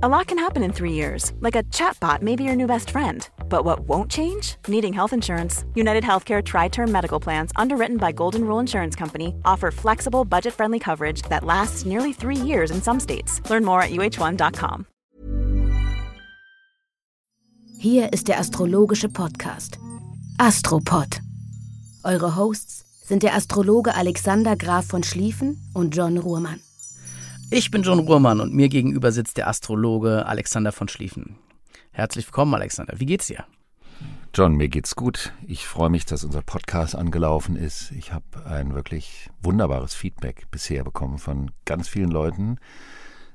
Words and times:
A 0.00 0.08
lot 0.08 0.28
can 0.28 0.38
happen 0.38 0.62
in 0.62 0.72
three 0.72 0.92
years, 0.92 1.32
like 1.40 1.56
a 1.56 1.64
chatbot 1.74 2.22
may 2.22 2.36
be 2.36 2.44
your 2.44 2.54
new 2.54 2.68
best 2.68 2.90
friend. 2.90 3.28
But 3.48 3.64
what 3.64 3.80
won't 3.80 4.08
change? 4.08 4.54
Needing 4.68 4.92
health 4.92 5.12
insurance. 5.12 5.64
United 5.74 6.04
Healthcare 6.04 6.40
Tri 6.40 6.68
Term 6.68 6.92
Medical 6.92 7.18
Plans, 7.18 7.50
underwritten 7.56 7.96
by 7.96 8.12
Golden 8.12 8.44
Rule 8.44 8.60
Insurance 8.60 8.94
Company, 8.94 9.34
offer 9.44 9.72
flexible, 9.72 10.24
budget 10.24 10.54
friendly 10.54 10.78
coverage 10.78 11.22
that 11.22 11.42
lasts 11.42 11.84
nearly 11.84 12.12
three 12.12 12.36
years 12.36 12.70
in 12.70 12.80
some 12.80 13.00
states. 13.00 13.40
Learn 13.50 13.64
more 13.64 13.82
at 13.82 13.90
uh1.com. 13.90 14.86
Hier 17.80 18.12
ist 18.12 18.28
der 18.28 18.38
astrologische 18.38 19.08
Podcast. 19.08 19.80
Astropod. 20.38 21.18
Eure 22.04 22.36
Hosts 22.36 22.84
sind 23.04 23.24
der 23.24 23.34
Astrologe 23.34 23.96
Alexander 23.96 24.54
Graf 24.54 24.86
von 24.86 25.02
Schlieffen 25.02 25.58
und 25.74 25.96
John 25.96 26.18
Ruhrmann. 26.18 26.60
Ich 27.50 27.70
bin 27.70 27.82
John 27.82 28.00
Ruhrmann 28.00 28.40
und 28.40 28.52
mir 28.52 28.68
gegenüber 28.68 29.10
sitzt 29.10 29.38
der 29.38 29.48
Astrologe 29.48 30.26
Alexander 30.26 30.70
von 30.70 30.86
Schlieffen. 30.86 31.38
Herzlich 31.92 32.26
willkommen, 32.26 32.52
Alexander. 32.54 33.00
Wie 33.00 33.06
geht's 33.06 33.28
dir? 33.28 33.46
John, 34.34 34.54
mir 34.54 34.68
geht's 34.68 34.94
gut. 34.94 35.32
Ich 35.46 35.66
freue 35.66 35.88
mich, 35.88 36.04
dass 36.04 36.24
unser 36.24 36.42
Podcast 36.42 36.94
angelaufen 36.94 37.56
ist. 37.56 37.90
Ich 37.92 38.12
habe 38.12 38.44
ein 38.44 38.74
wirklich 38.74 39.30
wunderbares 39.40 39.94
Feedback 39.94 40.44
bisher 40.50 40.84
bekommen 40.84 41.16
von 41.16 41.50
ganz 41.64 41.88
vielen 41.88 42.10
Leuten. 42.10 42.58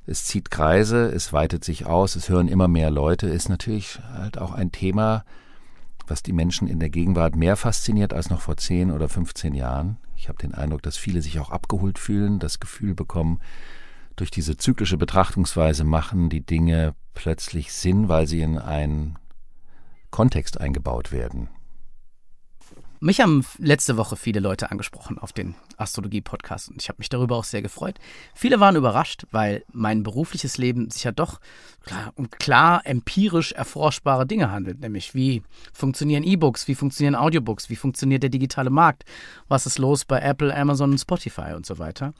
Es 0.05 0.25
zieht 0.25 0.51
Kreise, 0.51 1.07
es 1.07 1.33
weitet 1.33 1.63
sich 1.63 1.87
aus, 1.87 2.15
es 2.15 2.29
hören 2.29 2.49
immer 2.49 2.67
mehr 2.67 2.91
Leute. 2.91 3.27
Ist 3.27 3.49
natürlich 3.49 3.97
halt 4.13 4.37
auch 4.37 4.51
ein 4.51 4.71
Thema, 4.71 5.25
was 6.05 6.21
die 6.21 6.33
Menschen 6.33 6.67
in 6.67 6.79
der 6.79 6.91
Gegenwart 6.91 7.35
mehr 7.35 7.55
fasziniert 7.55 8.13
als 8.13 8.29
noch 8.29 8.41
vor 8.41 8.57
10 8.57 8.91
oder 8.91 9.09
15 9.09 9.55
Jahren. 9.55 9.97
Ich 10.15 10.29
habe 10.29 10.37
den 10.37 10.53
Eindruck, 10.53 10.83
dass 10.83 10.97
viele 10.97 11.23
sich 11.23 11.39
auch 11.39 11.49
abgeholt 11.49 11.97
fühlen, 11.97 12.37
das 12.37 12.59
Gefühl 12.59 12.93
bekommen, 12.93 13.39
durch 14.15 14.31
diese 14.31 14.57
zyklische 14.57 14.97
Betrachtungsweise 14.97 15.83
machen 15.83 16.29
die 16.29 16.45
Dinge 16.45 16.95
plötzlich 17.13 17.73
Sinn, 17.73 18.09
weil 18.09 18.27
sie 18.27 18.41
in 18.41 18.57
einen 18.57 19.17
Kontext 20.11 20.59
eingebaut 20.59 21.11
werden. 21.11 21.49
Mich 23.03 23.19
haben 23.19 23.45
letzte 23.57 23.97
Woche 23.97 24.15
viele 24.15 24.39
Leute 24.39 24.71
angesprochen 24.71 25.17
auf 25.17 25.33
den 25.33 25.55
Astrologie-Podcast 25.75 26.69
und 26.69 26.81
ich 26.81 26.87
habe 26.87 26.99
mich 26.99 27.09
darüber 27.09 27.35
auch 27.35 27.43
sehr 27.43 27.61
gefreut. 27.61 27.99
Viele 28.33 28.61
waren 28.61 28.77
überrascht, 28.77 29.25
weil 29.31 29.65
mein 29.73 30.03
berufliches 30.03 30.57
Leben 30.57 30.89
sich 30.89 31.03
ja 31.03 31.11
doch 31.11 31.41
klar, 31.81 32.13
um 32.15 32.29
klar 32.29 32.81
empirisch 32.85 33.51
erforschbare 33.51 34.25
Dinge 34.25 34.51
handelt, 34.51 34.79
nämlich 34.79 35.13
wie 35.13 35.43
funktionieren 35.73 36.23
E-Books, 36.23 36.69
wie 36.69 36.75
funktionieren 36.75 37.15
Audiobooks, 37.15 37.69
wie 37.69 37.75
funktioniert 37.75 38.23
der 38.23 38.29
digitale 38.29 38.69
Markt, 38.69 39.03
was 39.49 39.65
ist 39.65 39.79
los 39.79 40.05
bei 40.05 40.21
Apple, 40.21 40.55
Amazon 40.55 40.91
und 40.91 40.97
Spotify 40.97 41.55
und 41.57 41.65
so 41.65 41.79
weiter 41.79 42.13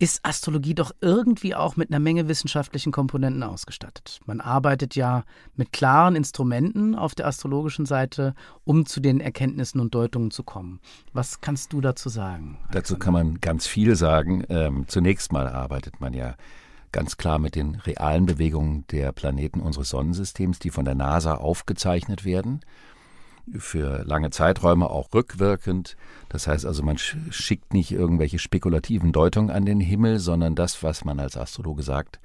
ist 0.00 0.24
Astrologie 0.24 0.74
doch 0.74 0.92
irgendwie 1.02 1.54
auch 1.54 1.76
mit 1.76 1.90
einer 1.90 2.00
Menge 2.00 2.26
wissenschaftlichen 2.26 2.90
Komponenten 2.90 3.42
ausgestattet. 3.42 4.18
Man 4.24 4.40
arbeitet 4.40 4.96
ja 4.96 5.24
mit 5.56 5.72
klaren 5.72 6.16
Instrumenten 6.16 6.94
auf 6.94 7.14
der 7.14 7.26
astrologischen 7.26 7.84
Seite, 7.84 8.34
um 8.64 8.86
zu 8.86 9.00
den 9.00 9.20
Erkenntnissen 9.20 9.78
und 9.78 9.94
Deutungen 9.94 10.30
zu 10.30 10.42
kommen. 10.42 10.80
Was 11.12 11.42
kannst 11.42 11.74
du 11.74 11.82
dazu 11.82 12.08
sagen? 12.08 12.56
Alexander? 12.56 12.72
Dazu 12.72 12.98
kann 12.98 13.12
man 13.12 13.40
ganz 13.42 13.66
viel 13.66 13.94
sagen. 13.94 14.42
Ähm, 14.48 14.86
zunächst 14.88 15.32
mal 15.32 15.46
arbeitet 15.46 16.00
man 16.00 16.14
ja 16.14 16.34
ganz 16.92 17.18
klar 17.18 17.38
mit 17.38 17.54
den 17.54 17.74
realen 17.74 18.24
Bewegungen 18.24 18.86
der 18.90 19.12
Planeten 19.12 19.60
unseres 19.60 19.90
Sonnensystems, 19.90 20.58
die 20.60 20.70
von 20.70 20.86
der 20.86 20.94
NASA 20.94 21.34
aufgezeichnet 21.34 22.24
werden 22.24 22.60
für 23.58 24.04
lange 24.04 24.30
Zeiträume 24.30 24.90
auch 24.90 25.12
rückwirkend. 25.12 25.96
Das 26.28 26.46
heißt 26.46 26.66
also, 26.66 26.82
man 26.82 26.98
schickt 26.98 27.72
nicht 27.74 27.92
irgendwelche 27.92 28.38
spekulativen 28.38 29.12
Deutungen 29.12 29.50
an 29.50 29.64
den 29.64 29.80
Himmel, 29.80 30.18
sondern 30.18 30.54
das, 30.54 30.82
was 30.82 31.04
man 31.04 31.20
als 31.20 31.36
Astrologe 31.36 31.82
sagt, 31.82 32.20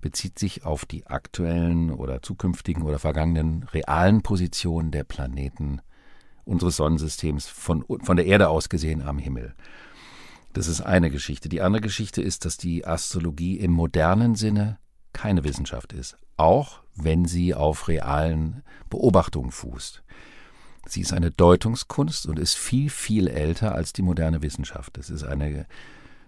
bezieht 0.00 0.38
sich 0.38 0.64
auf 0.64 0.86
die 0.86 1.06
aktuellen 1.06 1.90
oder 1.90 2.22
zukünftigen 2.22 2.82
oder 2.82 2.98
vergangenen 2.98 3.64
realen 3.64 4.22
Positionen 4.22 4.90
der 4.90 5.04
Planeten 5.04 5.82
unseres 6.44 6.76
Sonnensystems 6.76 7.46
von, 7.46 7.84
von 8.02 8.16
der 8.16 8.26
Erde 8.26 8.48
aus 8.48 8.68
gesehen 8.68 9.02
am 9.02 9.18
Himmel. 9.18 9.54
Das 10.52 10.66
ist 10.66 10.80
eine 10.80 11.10
Geschichte. 11.10 11.48
Die 11.48 11.60
andere 11.60 11.82
Geschichte 11.82 12.22
ist, 12.22 12.44
dass 12.44 12.56
die 12.56 12.86
Astrologie 12.86 13.58
im 13.58 13.70
modernen 13.70 14.34
Sinne 14.34 14.78
keine 15.12 15.44
Wissenschaft 15.44 15.92
ist, 15.92 16.16
auch 16.36 16.80
wenn 16.96 17.24
sie 17.24 17.54
auf 17.54 17.88
realen 17.88 18.62
Beobachtungen 18.88 19.52
fußt. 19.52 20.02
Sie 20.86 21.02
ist 21.02 21.12
eine 21.12 21.30
Deutungskunst 21.30 22.26
und 22.26 22.38
ist 22.38 22.54
viel, 22.54 22.90
viel 22.90 23.28
älter 23.28 23.74
als 23.74 23.92
die 23.92 24.02
moderne 24.02 24.42
Wissenschaft. 24.42 24.98
Es 24.98 25.10
ist 25.10 25.24
eine 25.24 25.66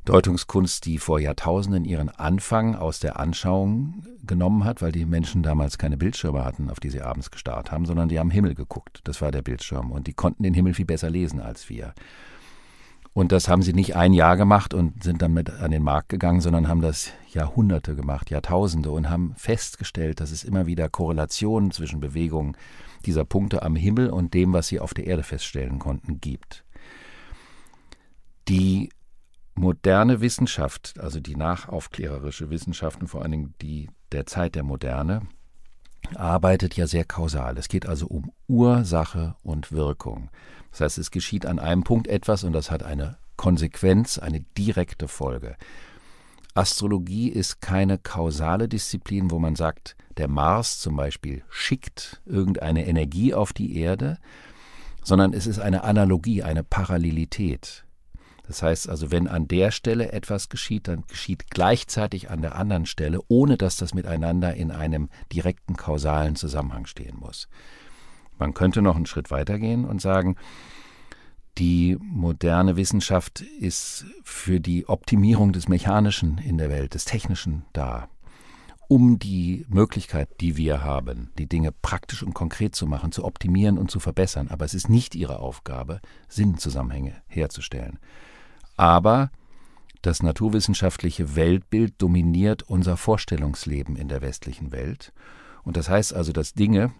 Deutungskunst, 0.04 0.84
die 0.84 0.98
vor 0.98 1.20
Jahrtausenden 1.20 1.84
ihren 1.84 2.08
Anfang 2.08 2.74
aus 2.74 2.98
der 2.98 3.20
Anschauung 3.20 4.04
genommen 4.24 4.64
hat, 4.64 4.82
weil 4.82 4.90
die 4.90 5.06
Menschen 5.06 5.42
damals 5.42 5.78
keine 5.78 5.96
Bildschirme 5.96 6.44
hatten, 6.44 6.70
auf 6.70 6.80
die 6.80 6.90
sie 6.90 7.02
abends 7.02 7.30
gestarrt 7.30 7.70
haben, 7.70 7.86
sondern 7.86 8.08
die 8.08 8.18
haben 8.18 8.30
Himmel 8.30 8.54
geguckt. 8.54 9.00
Das 9.04 9.20
war 9.22 9.30
der 9.30 9.42
Bildschirm. 9.42 9.92
Und 9.92 10.08
die 10.08 10.12
konnten 10.12 10.42
den 10.42 10.54
Himmel 10.54 10.74
viel 10.74 10.86
besser 10.86 11.08
lesen 11.08 11.40
als 11.40 11.68
wir. 11.68 11.94
Und 13.14 13.30
das 13.30 13.46
haben 13.46 13.62
sie 13.62 13.74
nicht 13.74 13.94
ein 13.94 14.12
Jahr 14.12 14.36
gemacht 14.36 14.74
und 14.74 15.04
sind 15.04 15.22
dann 15.22 15.34
mit 15.34 15.50
an 15.50 15.70
den 15.70 15.82
Markt 15.82 16.08
gegangen, 16.08 16.40
sondern 16.40 16.66
haben 16.66 16.80
das 16.80 17.10
Jahrhunderte 17.30 17.94
gemacht, 17.94 18.30
Jahrtausende 18.30 18.90
und 18.90 19.10
haben 19.10 19.34
festgestellt, 19.36 20.20
dass 20.20 20.30
es 20.30 20.44
immer 20.44 20.66
wieder 20.66 20.88
Korrelationen 20.88 21.70
zwischen 21.72 22.00
Bewegungen 22.00 22.56
dieser 23.02 23.24
Punkte 23.24 23.62
am 23.62 23.76
Himmel 23.76 24.10
und 24.10 24.34
dem, 24.34 24.52
was 24.52 24.68
sie 24.68 24.80
auf 24.80 24.94
der 24.94 25.06
Erde 25.06 25.22
feststellen 25.22 25.78
konnten, 25.78 26.20
gibt. 26.20 26.64
Die 28.48 28.90
moderne 29.54 30.20
Wissenschaft, 30.20 30.94
also 30.98 31.20
die 31.20 31.36
nachaufklärerische 31.36 32.50
Wissenschaft 32.50 33.00
und 33.00 33.08
vor 33.08 33.22
allen 33.22 33.32
Dingen 33.32 33.54
die 33.60 33.90
der 34.12 34.26
Zeit 34.26 34.54
der 34.54 34.62
Moderne, 34.62 35.22
arbeitet 36.14 36.76
ja 36.76 36.86
sehr 36.86 37.04
kausal. 37.04 37.56
Es 37.58 37.68
geht 37.68 37.86
also 37.86 38.06
um 38.06 38.32
Ursache 38.48 39.36
und 39.42 39.72
Wirkung. 39.72 40.30
Das 40.70 40.80
heißt, 40.80 40.98
es 40.98 41.10
geschieht 41.10 41.46
an 41.46 41.58
einem 41.58 41.84
Punkt 41.84 42.08
etwas 42.08 42.44
und 42.44 42.52
das 42.52 42.70
hat 42.70 42.82
eine 42.82 43.18
Konsequenz, 43.36 44.18
eine 44.18 44.40
direkte 44.40 45.08
Folge. 45.08 45.56
Astrologie 46.54 47.28
ist 47.28 47.60
keine 47.60 47.98
kausale 47.98 48.68
Disziplin, 48.68 49.30
wo 49.30 49.38
man 49.38 49.56
sagt, 49.56 49.96
der 50.18 50.28
Mars 50.28 50.78
zum 50.78 50.96
Beispiel 50.96 51.42
schickt 51.48 52.20
irgendeine 52.26 52.86
Energie 52.86 53.32
auf 53.32 53.52
die 53.52 53.76
Erde, 53.78 54.18
sondern 55.02 55.32
es 55.32 55.46
ist 55.46 55.58
eine 55.58 55.84
Analogie, 55.84 56.42
eine 56.42 56.62
Parallelität. 56.62 57.84
Das 58.46 58.62
heißt 58.62 58.88
also, 58.88 59.10
wenn 59.10 59.28
an 59.28 59.48
der 59.48 59.70
Stelle 59.70 60.12
etwas 60.12 60.48
geschieht, 60.50 60.88
dann 60.88 61.04
geschieht 61.06 61.50
gleichzeitig 61.50 62.28
an 62.28 62.42
der 62.42 62.56
anderen 62.56 62.86
Stelle, 62.86 63.20
ohne 63.28 63.56
dass 63.56 63.76
das 63.76 63.94
miteinander 63.94 64.54
in 64.54 64.70
einem 64.70 65.08
direkten 65.32 65.76
kausalen 65.76 66.36
Zusammenhang 66.36 66.86
stehen 66.86 67.16
muss. 67.18 67.48
Man 68.38 68.52
könnte 68.52 68.82
noch 68.82 68.96
einen 68.96 69.06
Schritt 69.06 69.30
weitergehen 69.30 69.84
und 69.84 70.02
sagen, 70.02 70.36
die 71.58 71.98
moderne 72.00 72.76
Wissenschaft 72.76 73.40
ist 73.40 74.06
für 74.24 74.60
die 74.60 74.88
Optimierung 74.88 75.52
des 75.52 75.68
Mechanischen 75.68 76.38
in 76.38 76.58
der 76.58 76.70
Welt, 76.70 76.94
des 76.94 77.04
Technischen 77.04 77.64
da, 77.72 78.08
um 78.88 79.18
die 79.18 79.66
Möglichkeit, 79.68 80.28
die 80.40 80.56
wir 80.56 80.82
haben, 80.82 81.30
die 81.38 81.48
Dinge 81.48 81.72
praktisch 81.72 82.22
und 82.22 82.34
konkret 82.34 82.74
zu 82.74 82.86
machen, 82.86 83.12
zu 83.12 83.24
optimieren 83.24 83.78
und 83.78 83.90
zu 83.90 84.00
verbessern. 84.00 84.48
Aber 84.48 84.64
es 84.64 84.74
ist 84.74 84.88
nicht 84.88 85.14
ihre 85.14 85.40
Aufgabe, 85.40 86.00
Sinnzusammenhänge 86.28 87.14
herzustellen. 87.26 87.98
Aber 88.76 89.30
das 90.00 90.22
naturwissenschaftliche 90.22 91.36
Weltbild 91.36 91.94
dominiert 91.98 92.64
unser 92.64 92.96
Vorstellungsleben 92.96 93.94
in 93.96 94.08
der 94.08 94.20
westlichen 94.20 94.72
Welt. 94.72 95.12
Und 95.62 95.76
das 95.76 95.88
heißt 95.88 96.12
also, 96.12 96.32
dass 96.32 96.54
Dinge, 96.54 96.92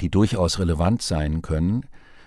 die 0.00 0.10
durchaus 0.10 0.58
relevant 0.58 1.02
sein 1.02 1.42
können, 1.42 1.86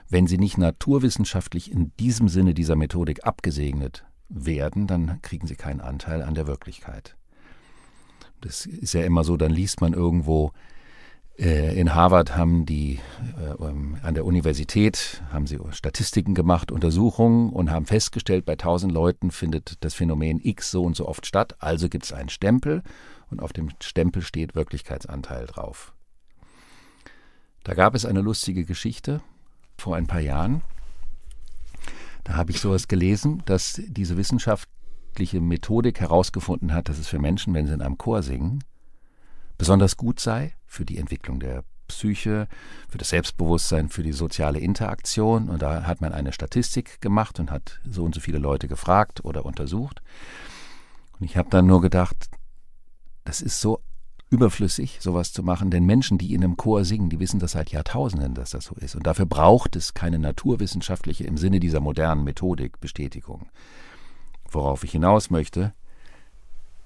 wenn 0.09 0.27
sie 0.27 0.37
nicht 0.37 0.57
naturwissenschaftlich 0.57 1.71
in 1.71 1.91
diesem 1.99 2.29
Sinne 2.29 2.53
dieser 2.53 2.75
Methodik 2.75 3.25
abgesegnet 3.25 4.05
werden, 4.29 4.87
dann 4.87 5.21
kriegen 5.21 5.47
sie 5.47 5.55
keinen 5.55 5.81
Anteil 5.81 6.21
an 6.21 6.35
der 6.35 6.47
Wirklichkeit. 6.47 7.15
Das 8.41 8.65
ist 8.65 8.93
ja 8.93 9.03
immer 9.03 9.23
so, 9.23 9.35
dann 9.37 9.51
liest 9.51 9.81
man 9.81 9.93
irgendwo, 9.93 10.51
äh, 11.39 11.79
in 11.79 11.93
Harvard 11.93 12.35
haben 12.35 12.65
die 12.65 12.99
äh, 13.37 13.63
ähm, 13.63 13.97
an 14.01 14.13
der 14.13 14.25
Universität 14.25 15.21
haben 15.31 15.47
sie 15.47 15.59
Statistiken 15.71 16.33
gemacht, 16.33 16.71
Untersuchungen 16.71 17.51
und 17.51 17.71
haben 17.71 17.85
festgestellt, 17.85 18.45
bei 18.45 18.53
1000 18.53 18.91
Leuten 18.91 19.31
findet 19.31 19.83
das 19.83 19.93
Phänomen 19.93 20.39
X 20.43 20.71
so 20.71 20.83
und 20.83 20.95
so 20.95 21.07
oft 21.07 21.25
statt, 21.25 21.55
also 21.59 21.89
gibt 21.89 22.05
es 22.05 22.13
einen 22.13 22.29
Stempel 22.29 22.83
und 23.29 23.41
auf 23.41 23.53
dem 23.53 23.69
Stempel 23.81 24.21
steht 24.21 24.55
Wirklichkeitsanteil 24.55 25.47
drauf. 25.47 25.93
Da 27.63 27.73
gab 27.73 27.95
es 27.95 28.05
eine 28.05 28.21
lustige 28.21 28.65
Geschichte 28.65 29.21
vor 29.77 29.95
ein 29.95 30.07
paar 30.07 30.21
Jahren. 30.21 30.61
Da 32.23 32.35
habe 32.35 32.51
ich 32.51 32.59
sowas 32.59 32.87
gelesen, 32.87 33.41
dass 33.45 33.81
diese 33.87 34.17
wissenschaftliche 34.17 35.39
Methodik 35.39 35.99
herausgefunden 35.99 36.73
hat, 36.73 36.89
dass 36.89 36.99
es 36.99 37.07
für 37.07 37.19
Menschen, 37.19 37.53
wenn 37.53 37.67
sie 37.67 37.73
in 37.73 37.81
einem 37.81 37.97
Chor 37.97 38.21
singen, 38.23 38.63
besonders 39.57 39.97
gut 39.97 40.19
sei 40.19 40.55
für 40.65 40.85
die 40.85 40.97
Entwicklung 40.97 41.39
der 41.39 41.63
Psyche, 41.87 42.47
für 42.89 42.97
das 42.97 43.09
Selbstbewusstsein, 43.09 43.89
für 43.89 44.03
die 44.03 44.11
soziale 44.11 44.59
Interaktion. 44.59 45.49
Und 45.49 45.61
da 45.61 45.83
hat 45.83 46.01
man 46.01 46.13
eine 46.13 46.33
Statistik 46.33 46.99
gemacht 47.01 47.39
und 47.39 47.49
hat 47.49 47.79
so 47.89 48.03
und 48.03 48.13
so 48.13 48.21
viele 48.21 48.39
Leute 48.39 48.67
gefragt 48.67 49.23
oder 49.23 49.45
untersucht. 49.45 50.01
Und 51.19 51.25
ich 51.25 51.37
habe 51.37 51.49
dann 51.49 51.65
nur 51.65 51.81
gedacht, 51.81 52.29
das 53.23 53.41
ist 53.41 53.59
so 53.61 53.81
überflüssig, 54.29 54.97
sowas 54.99 55.31
zu 55.31 55.41
machen, 55.43 55.71
denn 55.71 55.85
Menschen, 55.85 56.17
die 56.17 56.33
in 56.33 56.43
einem 56.43 56.57
Chor 56.57 56.83
singen, 56.83 57.09
die 57.09 57.19
wissen 57.19 57.39
das 57.39 57.53
seit 57.53 57.71
Jahrtausenden, 57.71 58.33
dass 58.33 58.51
das 58.51 58.65
so 58.65 58.75
ist. 58.75 58.95
Und 58.95 59.07
dafür 59.07 59.25
braucht 59.25 59.75
es 59.75 59.93
keine 59.93 60.19
naturwissenschaftliche 60.19 61.23
im 61.23 61.37
Sinne 61.37 61.59
dieser 61.59 61.79
modernen 61.79 62.23
Methodik 62.23 62.79
Bestätigung. 62.79 63.47
Worauf 64.49 64.83
ich 64.83 64.91
hinaus 64.91 65.29
möchte, 65.29 65.73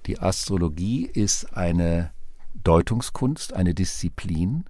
die 0.06 0.18
Astrologie 0.18 1.06
ist 1.06 1.56
eine 1.56 2.12
Deutungskunst, 2.54 3.54
eine 3.54 3.74
Disziplin, 3.74 4.64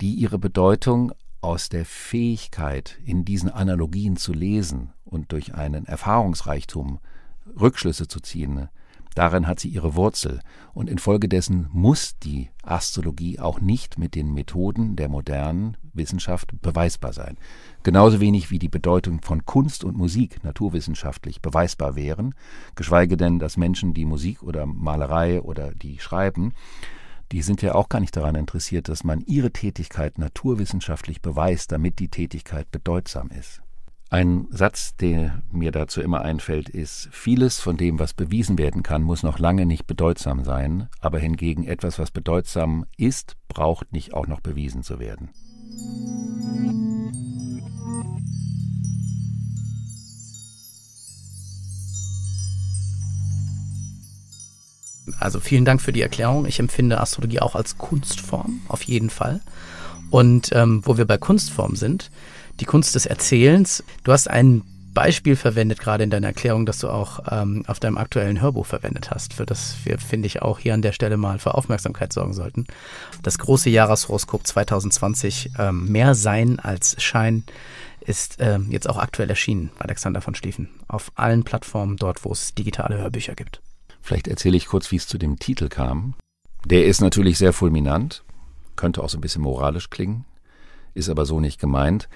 die 0.00 0.14
ihre 0.14 0.38
Bedeutung 0.38 1.12
aus 1.40 1.68
der 1.68 1.84
Fähigkeit, 1.84 2.98
in 3.04 3.24
diesen 3.24 3.50
Analogien 3.50 4.16
zu 4.16 4.32
lesen 4.32 4.92
und 5.04 5.30
durch 5.32 5.54
einen 5.54 5.86
Erfahrungsreichtum 5.86 6.98
Rückschlüsse 7.60 8.08
zu 8.08 8.20
ziehen, 8.20 8.68
Darin 9.16 9.46
hat 9.46 9.58
sie 9.58 9.70
ihre 9.70 9.96
Wurzel, 9.96 10.40
und 10.74 10.90
infolgedessen 10.90 11.68
muss 11.72 12.18
die 12.18 12.50
Astrologie 12.62 13.40
auch 13.40 13.62
nicht 13.62 13.98
mit 13.98 14.14
den 14.14 14.34
Methoden 14.34 14.94
der 14.94 15.08
modernen 15.08 15.78
Wissenschaft 15.94 16.52
beweisbar 16.60 17.14
sein. 17.14 17.38
Genauso 17.82 18.20
wenig 18.20 18.50
wie 18.50 18.58
die 18.58 18.68
Bedeutung 18.68 19.22
von 19.22 19.46
Kunst 19.46 19.84
und 19.84 19.96
Musik 19.96 20.44
naturwissenschaftlich 20.44 21.40
beweisbar 21.40 21.96
wären, 21.96 22.34
geschweige 22.74 23.16
denn, 23.16 23.38
dass 23.38 23.56
Menschen, 23.56 23.94
die 23.94 24.04
Musik 24.04 24.42
oder 24.42 24.66
Malerei 24.66 25.40
oder 25.40 25.72
die 25.72 25.98
schreiben, 25.98 26.52
die 27.32 27.40
sind 27.40 27.62
ja 27.62 27.74
auch 27.74 27.88
gar 27.88 28.00
nicht 28.00 28.16
daran 28.18 28.34
interessiert, 28.34 28.90
dass 28.90 29.02
man 29.02 29.22
ihre 29.22 29.50
Tätigkeit 29.50 30.18
naturwissenschaftlich 30.18 31.22
beweist, 31.22 31.72
damit 31.72 32.00
die 32.00 32.08
Tätigkeit 32.08 32.70
bedeutsam 32.70 33.30
ist. 33.30 33.62
Ein 34.08 34.46
Satz, 34.50 34.94
der 34.94 35.42
mir 35.50 35.72
dazu 35.72 36.00
immer 36.00 36.20
einfällt, 36.20 36.68
ist, 36.68 37.08
vieles 37.10 37.58
von 37.58 37.76
dem, 37.76 37.98
was 37.98 38.14
bewiesen 38.14 38.56
werden 38.56 38.84
kann, 38.84 39.02
muss 39.02 39.24
noch 39.24 39.40
lange 39.40 39.66
nicht 39.66 39.88
bedeutsam 39.88 40.44
sein, 40.44 40.88
aber 41.00 41.18
hingegen 41.18 41.64
etwas, 41.64 41.98
was 41.98 42.12
bedeutsam 42.12 42.86
ist, 42.96 43.36
braucht 43.48 43.92
nicht 43.92 44.14
auch 44.14 44.28
noch 44.28 44.38
bewiesen 44.38 44.84
zu 44.84 45.00
werden. 45.00 45.30
Also 55.18 55.40
vielen 55.40 55.64
Dank 55.64 55.80
für 55.80 55.92
die 55.92 56.02
Erklärung. 56.02 56.46
Ich 56.46 56.60
empfinde 56.60 57.00
Astrologie 57.00 57.40
auch 57.40 57.56
als 57.56 57.76
Kunstform, 57.76 58.60
auf 58.68 58.82
jeden 58.84 59.10
Fall. 59.10 59.40
Und 60.10 60.50
ähm, 60.52 60.82
wo 60.84 60.96
wir 60.98 61.04
bei 61.04 61.18
Kunstform 61.18 61.76
sind, 61.76 62.10
die 62.60 62.64
Kunst 62.64 62.94
des 62.94 63.06
Erzählens. 63.06 63.84
Du 64.04 64.12
hast 64.12 64.28
ein 64.28 64.62
Beispiel 64.94 65.36
verwendet, 65.36 65.78
gerade 65.78 66.04
in 66.04 66.10
deiner 66.10 66.28
Erklärung, 66.28 66.64
das 66.64 66.78
du 66.78 66.88
auch 66.88 67.20
ähm, 67.30 67.64
auf 67.66 67.78
deinem 67.78 67.98
aktuellen 67.98 68.40
Hörbuch 68.40 68.64
verwendet 68.64 69.10
hast, 69.10 69.34
für 69.34 69.44
das 69.44 69.76
wir, 69.84 69.98
finde 69.98 70.26
ich, 70.26 70.40
auch 70.40 70.58
hier 70.58 70.72
an 70.72 70.80
der 70.80 70.92
Stelle 70.92 71.18
mal 71.18 71.38
für 71.38 71.54
Aufmerksamkeit 71.54 72.14
sorgen 72.14 72.32
sollten. 72.32 72.66
Das 73.22 73.36
große 73.36 73.68
Jahreshoroskop 73.68 74.46
2020, 74.46 75.50
ähm, 75.58 75.92
Mehr 75.92 76.14
Sein 76.14 76.58
als 76.58 76.96
Schein, 77.02 77.44
ist 78.00 78.36
ähm, 78.38 78.68
jetzt 78.70 78.88
auch 78.88 78.96
aktuell 78.96 79.28
erschienen, 79.28 79.70
Alexander 79.78 80.22
von 80.22 80.34
Schlieffen, 80.34 80.70
auf 80.88 81.12
allen 81.14 81.44
Plattformen 81.44 81.98
dort, 81.98 82.24
wo 82.24 82.32
es 82.32 82.54
digitale 82.54 82.96
Hörbücher 82.96 83.34
gibt. 83.34 83.60
Vielleicht 84.00 84.28
erzähle 84.28 84.56
ich 84.56 84.66
kurz, 84.66 84.90
wie 84.92 84.96
es 84.96 85.06
zu 85.06 85.18
dem 85.18 85.38
Titel 85.38 85.68
kam. 85.68 86.14
Der 86.64 86.86
ist 86.86 87.02
natürlich 87.02 87.36
sehr 87.36 87.52
fulminant, 87.52 88.24
könnte 88.76 89.02
auch 89.02 89.08
so 89.08 89.18
ein 89.18 89.22
bisschen 89.22 89.42
moralisch 89.42 89.90
klingen 89.90 90.24
ist 90.96 91.08
aber 91.08 91.26
so 91.26 91.38
nicht 91.38 91.60
gemeint. 91.60 92.08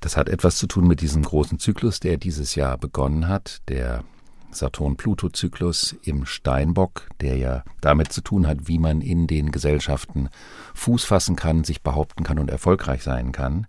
Das 0.00 0.16
hat 0.16 0.28
etwas 0.28 0.56
zu 0.56 0.66
tun 0.66 0.86
mit 0.86 1.00
diesem 1.00 1.22
großen 1.22 1.58
Zyklus, 1.58 2.00
der 2.00 2.16
dieses 2.16 2.54
Jahr 2.54 2.76
begonnen 2.76 3.28
hat, 3.28 3.62
der 3.68 4.04
Saturn-Pluto-Zyklus 4.50 5.96
im 6.02 6.26
Steinbock, 6.26 7.08
der 7.20 7.36
ja 7.36 7.62
damit 7.80 8.12
zu 8.12 8.20
tun 8.20 8.46
hat, 8.46 8.66
wie 8.66 8.78
man 8.78 9.00
in 9.00 9.26
den 9.26 9.52
Gesellschaften 9.52 10.28
Fuß 10.74 11.04
fassen 11.04 11.36
kann, 11.36 11.64
sich 11.64 11.82
behaupten 11.82 12.24
kann 12.24 12.38
und 12.38 12.50
erfolgreich 12.50 13.02
sein 13.02 13.32
kann 13.32 13.66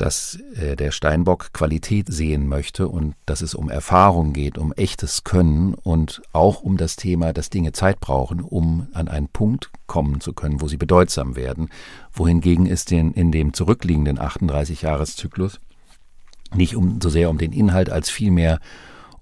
dass 0.00 0.38
äh, 0.56 0.76
der 0.76 0.92
Steinbock 0.92 1.52
Qualität 1.52 2.06
sehen 2.10 2.48
möchte 2.48 2.88
und 2.88 3.14
dass 3.26 3.42
es 3.42 3.54
um 3.54 3.68
Erfahrung 3.68 4.32
geht, 4.32 4.56
um 4.56 4.72
echtes 4.72 5.24
Können 5.24 5.74
und 5.74 6.22
auch 6.32 6.62
um 6.62 6.78
das 6.78 6.96
Thema, 6.96 7.34
dass 7.34 7.50
Dinge 7.50 7.72
Zeit 7.72 8.00
brauchen, 8.00 8.40
um 8.40 8.88
an 8.94 9.08
einen 9.08 9.28
Punkt 9.28 9.70
kommen 9.86 10.22
zu 10.22 10.32
können, 10.32 10.62
wo 10.62 10.68
sie 10.68 10.78
bedeutsam 10.78 11.36
werden, 11.36 11.68
wohingegen 12.12 12.66
es 12.66 12.86
den, 12.86 13.12
in 13.12 13.30
dem 13.30 13.52
zurückliegenden 13.52 14.18
38-Jahres-Zyklus 14.18 15.60
nicht 16.54 16.76
um, 16.76 17.00
so 17.02 17.10
sehr 17.10 17.28
um 17.28 17.36
den 17.36 17.52
Inhalt 17.52 17.90
als 17.90 18.08
vielmehr 18.08 18.58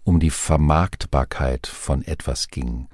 um 0.05 0.21
die 0.21 0.31
Vermarktbarkeit 0.31 1.67
von 1.67 2.03
etwas 2.03 2.49
ging. 2.49 2.87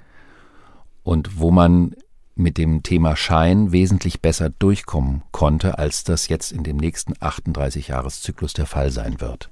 Und 1.03 1.39
wo 1.39 1.51
man 1.51 1.95
mit 2.35 2.57
dem 2.57 2.83
Thema 2.83 3.15
Schein 3.15 3.71
wesentlich 3.71 4.21
besser 4.21 4.49
durchkommen 4.49 5.23
konnte, 5.31 5.79
als 5.79 6.03
das 6.03 6.27
jetzt 6.27 6.51
in 6.51 6.63
dem 6.63 6.77
nächsten 6.77 7.13
38-Jahres-Zyklus 7.13 8.53
der 8.53 8.65
Fall 8.65 8.91
sein 8.91 9.21
wird. 9.21 9.49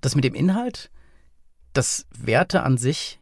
Das 0.00 0.14
mit 0.14 0.24
dem 0.24 0.34
Inhalt, 0.34 0.90
dass 1.74 2.06
Werte 2.10 2.62
an 2.62 2.78
sich 2.78 3.20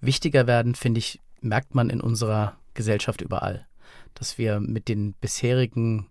wichtiger 0.00 0.46
werden, 0.46 0.74
finde 0.74 0.98
ich, 0.98 1.20
merkt 1.40 1.74
man 1.74 1.90
in 1.90 2.00
unserer 2.00 2.56
Gesellschaft 2.74 3.20
überall. 3.20 3.66
Dass 4.14 4.38
wir 4.38 4.60
mit 4.60 4.88
den 4.88 5.12
bisherigen 5.14 6.08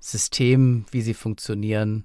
Systemen, 0.00 0.86
wie 0.90 1.02
sie 1.02 1.14
funktionieren, 1.14 2.04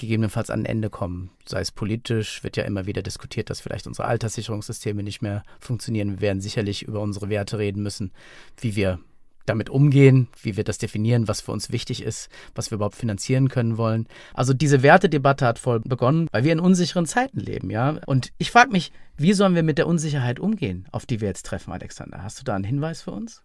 gegebenenfalls 0.00 0.50
an 0.50 0.60
ein 0.60 0.66
Ende 0.66 0.90
kommen. 0.90 1.30
Sei 1.46 1.60
es 1.60 1.70
politisch, 1.70 2.42
wird 2.42 2.56
ja 2.56 2.64
immer 2.64 2.86
wieder 2.86 3.02
diskutiert, 3.02 3.50
dass 3.50 3.60
vielleicht 3.60 3.86
unsere 3.86 4.08
Alterssicherungssysteme 4.08 5.02
nicht 5.02 5.22
mehr 5.22 5.42
funktionieren. 5.58 6.12
Wir 6.12 6.20
werden 6.20 6.40
sicherlich 6.40 6.82
über 6.82 7.00
unsere 7.00 7.28
Werte 7.28 7.58
reden 7.58 7.82
müssen, 7.82 8.12
wie 8.60 8.76
wir 8.76 8.98
damit 9.46 9.70
umgehen, 9.70 10.28
wie 10.42 10.56
wir 10.56 10.64
das 10.64 10.78
definieren, 10.78 11.26
was 11.26 11.40
für 11.40 11.52
uns 11.52 11.72
wichtig 11.72 12.02
ist, 12.02 12.28
was 12.54 12.70
wir 12.70 12.76
überhaupt 12.76 12.94
finanzieren 12.94 13.48
können 13.48 13.76
wollen. 13.76 14.06
Also 14.32 14.54
diese 14.54 14.82
Wertedebatte 14.82 15.46
hat 15.46 15.58
voll 15.58 15.80
begonnen, 15.80 16.28
weil 16.30 16.44
wir 16.44 16.52
in 16.52 16.60
unsicheren 16.60 17.06
Zeiten 17.06 17.40
leben, 17.40 17.70
ja. 17.70 17.98
Und 18.06 18.32
ich 18.38 18.50
frage 18.50 18.70
mich, 18.70 18.92
wie 19.16 19.32
sollen 19.32 19.54
wir 19.54 19.62
mit 19.62 19.78
der 19.78 19.86
Unsicherheit 19.86 20.38
umgehen, 20.38 20.86
auf 20.92 21.04
die 21.04 21.20
wir 21.20 21.28
jetzt 21.28 21.46
treffen, 21.46 21.72
Alexander? 21.72 22.22
Hast 22.22 22.38
du 22.38 22.44
da 22.44 22.54
einen 22.54 22.64
Hinweis 22.64 23.02
für 23.02 23.10
uns? 23.10 23.42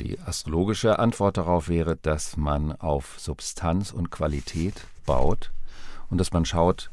Die 0.00 0.18
astrologische 0.18 0.98
Antwort 0.98 1.36
darauf 1.36 1.68
wäre, 1.68 1.96
dass 1.96 2.36
man 2.36 2.72
auf 2.72 3.14
Substanz 3.18 3.92
und 3.92 4.10
Qualität 4.10 4.74
baut 5.06 5.52
und 6.10 6.18
dass 6.18 6.32
man 6.32 6.44
schaut, 6.44 6.90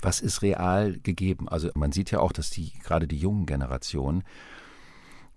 was 0.00 0.20
ist 0.20 0.42
real 0.42 0.98
gegeben. 0.98 1.48
Also 1.48 1.70
man 1.74 1.92
sieht 1.92 2.10
ja 2.10 2.20
auch, 2.20 2.32
dass 2.32 2.50
die 2.50 2.72
gerade 2.84 3.06
die 3.06 3.18
jungen 3.18 3.46
Generationen 3.46 4.22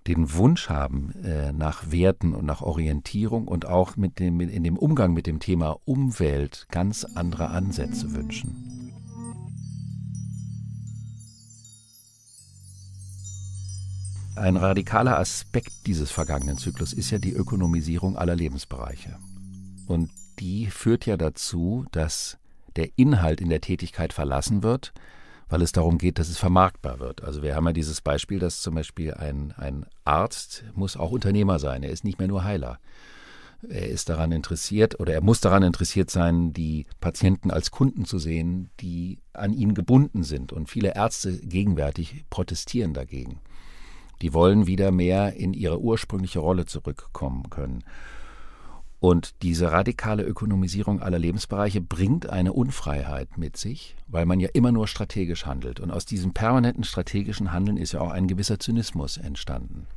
den 0.08 0.34
Wunsch 0.34 0.70
haben 0.70 1.14
äh, 1.24 1.52
nach 1.52 1.92
Werten 1.92 2.34
und 2.34 2.46
nach 2.46 2.62
Orientierung 2.62 3.48
und 3.48 3.66
auch 3.66 3.96
mit 3.96 4.20
dem, 4.20 4.40
in 4.40 4.64
dem 4.64 4.78
Umgang 4.78 5.14
mit 5.14 5.28
dem 5.28 5.40
Thema 5.40 5.78
Umwelt 5.86 6.68
ganz 6.72 7.04
andere 7.04 7.50
Ansätze 7.50 8.14
wünschen. 8.14 8.94
Ein 14.36 14.56
radikaler 14.56 15.20
Aspekt 15.20 15.86
dieses 15.86 16.12
vergangenen 16.12 16.58
Zyklus 16.58 16.94
ist 16.94 17.12
ja 17.12 17.18
die 17.18 17.34
Ökonomisierung 17.34 18.18
aller 18.18 18.38
Lebensbereiche. 18.38 19.18
Und 19.86 20.12
die 20.40 20.68
führt 20.68 21.06
ja 21.06 21.18
dazu, 21.18 21.86
dass 21.92 22.38
der 22.76 22.90
Inhalt 22.96 23.42
in 23.42 23.50
der 23.50 23.62
Tätigkeit 23.62 24.14
verlassen 24.14 24.64
wird, 24.64 24.94
weil 25.50 25.62
es 25.62 25.72
darum 25.72 25.98
geht, 25.98 26.20
dass 26.20 26.30
es 26.30 26.38
vermarktbar 26.38 27.00
wird. 27.00 27.24
Also 27.24 27.42
wir 27.42 27.56
haben 27.56 27.66
ja 27.66 27.74
dieses 27.74 28.02
Beispiel, 28.02 28.40
dass 28.40 28.62
zum 28.62 28.76
Beispiel 28.76 29.14
ein, 29.16 29.54
ein 29.58 29.86
Arzt 30.06 30.64
muss 30.76 30.96
auch 30.96 31.12
Unternehmer 31.12 31.60
sein. 31.60 31.84
Er 31.84 31.90
ist 31.90 32.04
nicht 32.04 32.20
mehr 32.20 32.28
nur 32.28 32.44
Heiler. 32.44 32.80
Er 33.68 33.90
ist 33.90 34.08
daran 34.08 34.32
interessiert 34.32 35.00
oder 35.00 35.14
er 35.14 35.22
muss 35.22 35.42
daran 35.42 35.64
interessiert 35.64 36.10
sein, 36.10 36.54
die 36.54 36.86
Patienten 37.02 37.52
als 37.52 37.72
Kunden 37.72 38.06
zu 38.06 38.18
sehen, 38.18 38.70
die 38.80 39.20
an 39.34 39.52
ihn 39.52 39.74
gebunden 39.74 40.24
sind. 40.24 40.54
Und 40.54 40.70
viele 40.70 40.96
Ärzte 40.96 41.38
gegenwärtig 41.40 42.26
protestieren 42.30 42.94
dagegen. 42.94 43.42
Die 44.22 44.34
wollen 44.34 44.68
wieder 44.68 44.92
mehr 44.92 45.36
in 45.36 45.54
ihre 45.54 45.82
ursprüngliche 45.82 46.40
Rolle 46.40 46.66
zurückkommen 46.66 47.50
können. 47.50 47.84
Und 49.00 49.42
diese 49.44 49.72
radikale 49.72 50.24
Ökonomisierung 50.24 51.02
aller 51.02 51.20
Lebensbereiche 51.20 51.80
bringt 51.80 52.30
eine 52.30 52.52
Unfreiheit 52.52 53.38
mit 53.38 53.56
sich, 53.56 53.96
weil 54.08 54.26
man 54.26 54.42
ja 54.42 54.50
immer 54.54 54.74
nur 54.74 54.88
strategisch 54.88 55.46
handelt. 55.46 55.80
Und 55.80 55.90
aus 55.90 56.06
diesem 56.06 56.34
permanenten 56.34 56.84
strategischen 56.84 57.54
Handeln 57.54 57.78
ist 57.78 57.94
ja 57.94 58.02
auch 58.02 58.12
ein 58.12 58.28
gewisser 58.28 58.60
Zynismus 58.60 59.16
entstanden. 59.16 59.88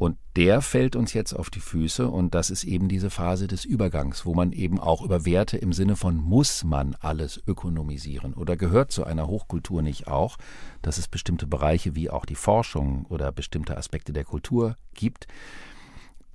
Und 0.00 0.16
der 0.34 0.62
fällt 0.62 0.96
uns 0.96 1.12
jetzt 1.12 1.34
auf 1.34 1.50
die 1.50 1.60
Füße 1.60 2.08
und 2.08 2.34
das 2.34 2.48
ist 2.48 2.64
eben 2.64 2.88
diese 2.88 3.10
Phase 3.10 3.46
des 3.46 3.66
Übergangs, 3.66 4.24
wo 4.24 4.32
man 4.32 4.52
eben 4.52 4.80
auch 4.80 5.02
über 5.02 5.26
Werte 5.26 5.58
im 5.58 5.74
Sinne 5.74 5.94
von 5.94 6.16
muss 6.16 6.64
man 6.64 6.96
alles 7.00 7.42
ökonomisieren 7.46 8.32
oder 8.32 8.56
gehört 8.56 8.92
zu 8.92 9.04
einer 9.04 9.26
Hochkultur 9.26 9.82
nicht 9.82 10.08
auch, 10.08 10.38
dass 10.80 10.96
es 10.96 11.06
bestimmte 11.06 11.46
Bereiche 11.46 11.96
wie 11.96 12.08
auch 12.08 12.24
die 12.24 12.34
Forschung 12.34 13.04
oder 13.10 13.30
bestimmte 13.30 13.76
Aspekte 13.76 14.14
der 14.14 14.24
Kultur 14.24 14.78
gibt, 14.94 15.26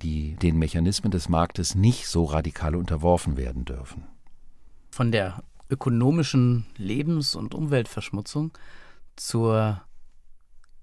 die 0.02 0.36
den 0.36 0.58
Mechanismen 0.58 1.10
des 1.10 1.28
Marktes 1.28 1.74
nicht 1.74 2.06
so 2.06 2.24
radikal 2.24 2.74
unterworfen 2.74 3.36
werden 3.36 3.64
dürfen. 3.64 4.04
Von 4.90 5.12
der 5.12 5.42
ökonomischen 5.68 6.66
Lebens- 6.76 7.34
und 7.34 7.54
Umweltverschmutzung 7.54 8.52
zur 9.16 9.82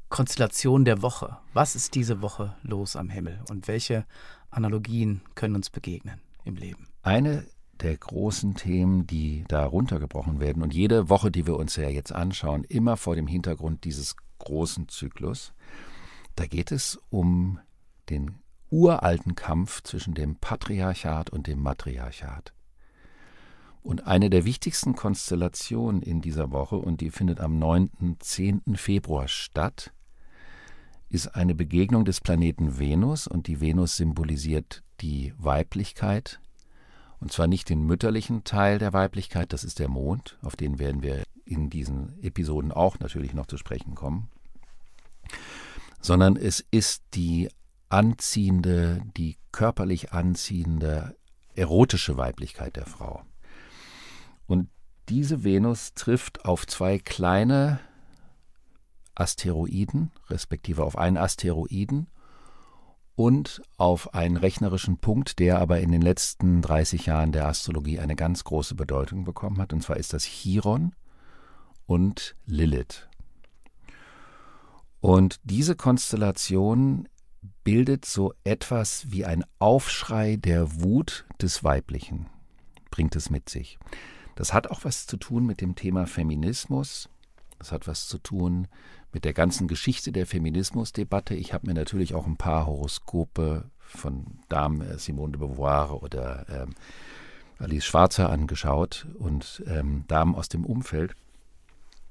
Konstellation 0.10 0.86
der 0.86 1.01
Woche. 1.01 1.38
Was 1.53 1.75
ist 1.75 1.96
diese 1.96 2.22
Woche 2.22 2.55
los 2.62 2.96
am 2.96 3.10
Himmel 3.10 3.41
und 3.50 3.67
welche 3.67 4.05
Analogien 4.51 5.22
können 5.36 5.55
uns 5.55 5.70
begegnen 5.70 6.22
im 6.43 6.55
Leben? 6.55 6.88
Eine 7.01 7.48
der 7.82 7.98
großen 7.98 8.55
Themen, 8.55 9.08
die 9.08 9.43
da 9.48 9.65
runtergebrochen 9.65 10.39
werden 10.39 10.62
und 10.62 10.74
jede 10.74 11.10
Woche, 11.10 11.32
die 11.32 11.48
wir 11.48 11.58
uns 11.58 11.75
ja 11.75 11.89
jetzt 11.89 12.13
anschauen, 12.13 12.63
immer 12.63 12.98
vor 12.98 13.15
dem 13.15 13.27
Hintergrund 13.27 13.84
dieses 13.84 14.15
großen 14.39 14.88
Zyklus, 14.89 15.53
da 16.36 16.46
geht 16.46 16.72
es 16.72 17.00
um 17.10 17.60
den 18.10 18.36
uralten 18.74 19.36
Kampf 19.36 19.84
zwischen 19.84 20.15
dem 20.15 20.36
Patriarchat 20.38 21.30
und 21.30 21.46
dem 21.46 21.62
Matriarchat. 21.62 22.53
Und 23.84 24.08
eine 24.08 24.32
der 24.32 24.46
wichtigsten 24.46 24.96
Konstellationen 24.96 26.01
in 26.01 26.22
dieser 26.22 26.51
Woche, 26.51 26.77
und 26.77 27.00
die 27.00 27.12
findet 27.12 27.39
am 27.39 27.60
9. 27.60 28.18
10. 28.20 28.63
Februar 28.74 29.27
statt, 29.27 29.94
ist 31.10 31.36
eine 31.36 31.53
Begegnung 31.53 32.03
des 32.03 32.20
Planeten 32.20 32.80
Venus, 32.80 33.27
und 33.27 33.46
die 33.46 33.62
Venus 33.62 33.96
symbolisiert 33.96 34.82
die 35.01 35.36
Weiblichkeit, 35.38 36.39
und 37.20 37.32
zwar 37.32 37.46
nicht 37.46 37.70
den 37.70 37.84
mütterlichen 37.86 38.44
Teil 38.44 38.80
der 38.80 38.92
Weiblichkeit, 38.92 39.53
das 39.53 39.63
ist 39.63 39.77
der 39.77 39.88
Mond, 39.88 40.39
auf 40.42 40.56
den 40.56 40.80
werden 40.80 41.03
wir 41.03 41.22
in 41.46 41.70
diesen 41.70 42.18
Episoden 42.24 42.72
auch 42.72 42.98
natürlich 42.98 43.36
noch 43.36 43.46
zu 43.46 43.58
sprechen 43.58 43.94
kommen, 43.94 44.30
sondern 46.01 46.38
es 46.38 46.65
ist 46.72 47.03
die 47.13 47.50
anziehende, 47.94 49.04
die 49.16 49.38
körperlich 49.52 50.14
anziehende, 50.14 51.16
erotische 51.54 52.18
Weiblichkeit 52.18 52.76
der 52.76 52.88
Frau. 52.88 53.22
Und 54.48 54.68
diese 55.10 55.44
Venus 55.44 55.94
trifft 55.94 56.44
auf 56.44 56.66
zwei 56.66 56.98
kleine 56.98 57.80
Asteroiden, 59.14 60.12
respektive 60.28 60.84
auf 60.84 60.98
einen 60.98 61.18
Asteroiden 61.18 62.08
und 63.16 63.62
auf 63.78 64.16
einen 64.16 64.38
rechnerischen 64.38 64.98
Punkt, 64.98 65.38
der 65.38 65.60
aber 65.60 65.80
in 65.80 65.92
den 65.92 66.02
letzten 66.02 66.64
30 66.64 67.06
Jahren 67.06 67.32
der 67.32 67.48
Astrologie 67.48 68.00
eine 68.00 68.16
ganz 68.16 68.44
große 68.44 68.74
Bedeutung 68.74 69.24
bekommen 69.24 69.60
hat. 69.60 69.72
Und 69.72 69.84
zwar 69.84 69.98
ist 69.98 70.14
das 70.14 70.24
Chiron 70.24 70.96
und 71.86 72.36
Lilith. 72.48 73.08
Und 75.00 75.40
diese 75.44 75.76
Konstellation 75.76 77.08
bildet 77.63 78.05
so 78.05 78.34
etwas 78.43 79.12
wie 79.12 79.25
ein 79.25 79.46
Aufschrei 79.60 80.36
der 80.36 80.82
Wut 80.82 81.25
des 81.41 81.63
Weiblichen, 81.63 82.27
bringt 82.91 83.15
es 83.15 83.29
mit 83.29 83.50
sich. 83.50 83.77
Das 84.36 84.53
hat 84.53 84.70
auch 84.70 84.84
was 84.84 85.05
zu 85.05 85.17
tun 85.17 85.46
mit 85.46 85.62
dem 85.62 85.75
Thema 85.75 86.08
Feminismus. 86.08 87.10
Das 87.60 87.72
hat 87.72 87.88
was 87.88 88.08
zu 88.08 88.17
tun 88.17 88.67
mit 89.13 89.25
der 89.25 89.34
ganzen 89.34 89.67
Geschichte 89.67 90.12
der 90.12 90.25
Feminismusdebatte. 90.25 91.36
Ich 91.36 91.53
habe 91.53 91.67
mir 91.67 91.74
natürlich 91.74 92.15
auch 92.15 92.25
ein 92.25 92.38
paar 92.38 92.65
Horoskope 92.65 93.70
von 93.77 94.25
Damen 94.50 94.82
äh, 94.82 94.98
Simone 94.98 95.34
de 95.34 95.39
Beauvoir 95.39 96.01
oder 96.01 96.46
ähm, 96.50 96.74
Alice 97.60 97.86
Schwarzer 97.86 98.29
angeschaut 98.29 99.08
und 99.20 99.63
ähm, 99.67 100.03
Damen 100.08 100.36
aus 100.36 100.50
dem 100.50 100.65
Umfeld, 100.65 101.13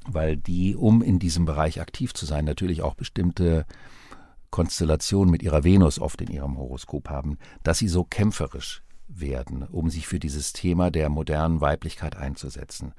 weil 0.07 0.37
die, 0.37 0.77
um 0.77 1.03
in 1.03 1.19
diesem 1.19 1.45
Bereich 1.45 1.81
aktiv 1.81 2.15
zu 2.15 2.25
sein, 2.25 2.45
natürlich 2.45 2.83
auch 2.83 2.95
bestimmte 2.95 3.67
Konstellationen 4.53 5.33
mit 5.33 5.43
ihrer 5.43 5.65
Venus 5.65 5.99
oft 5.99 6.21
in 6.21 6.31
ihrem 6.31 6.57
Horoskop 6.59 7.09
haben, 7.09 7.39
dass 7.65 7.79
sie 7.79 7.89
so 7.89 8.05
kämpferisch 8.05 8.85
werden, 9.09 9.65
um 9.65 9.91
sich 9.91 10.07
für 10.07 10.21
dieses 10.21 10.53
Thema 10.53 10.93
der 10.93 11.09
modernen 11.09 11.61
Weiblichkeit 11.61 12.17
einzusetzen. 12.17 12.93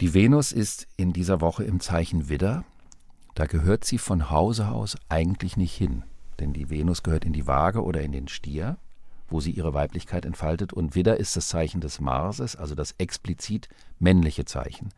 Die 0.00 0.14
Venus 0.14 0.52
ist 0.52 0.86
in 0.96 1.12
dieser 1.12 1.40
Woche 1.40 1.64
im 1.64 1.80
Zeichen 1.80 2.28
Widder. 2.28 2.64
Da 3.34 3.46
gehört 3.46 3.84
sie 3.84 3.98
von 3.98 4.30
Hause 4.30 4.68
aus 4.68 4.96
eigentlich 5.08 5.56
nicht 5.56 5.76
hin, 5.76 6.04
denn 6.38 6.52
die 6.52 6.70
Venus 6.70 7.02
gehört 7.02 7.24
in 7.24 7.32
die 7.32 7.48
Waage 7.48 7.82
oder 7.82 8.00
in 8.00 8.12
den 8.12 8.28
Stier, 8.28 8.78
wo 9.28 9.40
sie 9.40 9.50
ihre 9.50 9.74
Weiblichkeit 9.74 10.24
entfaltet, 10.24 10.72
und 10.72 10.94
Widder 10.94 11.16
ist 11.18 11.36
das 11.36 11.48
Zeichen 11.48 11.80
des 11.80 12.00
Marses, 12.00 12.54
also 12.54 12.76
das 12.76 12.94
explizit 12.98 13.68
männliche 13.98 14.44
Zeichen. 14.44 14.90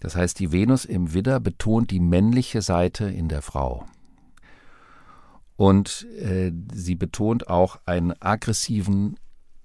Das 0.00 0.16
heißt, 0.16 0.40
die 0.40 0.50
Venus 0.50 0.84
im 0.84 1.14
Widder 1.14 1.38
betont 1.38 1.92
die 1.92 2.00
männliche 2.00 2.60
Seite 2.60 3.04
in 3.04 3.28
der 3.28 3.40
Frau. 3.40 3.86
Und 5.56 6.06
äh, 6.18 6.52
sie 6.72 6.94
betont 6.94 7.48
auch 7.48 7.78
einen 7.84 8.12
aggressiven 8.20 9.16